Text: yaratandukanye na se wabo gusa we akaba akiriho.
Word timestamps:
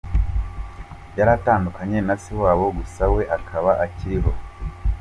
yaratandukanye 1.17 1.97
na 2.07 2.15
se 2.23 2.31
wabo 2.41 2.65
gusa 2.77 3.03
we 3.13 3.23
akaba 3.37 3.71
akiriho. 3.85 4.31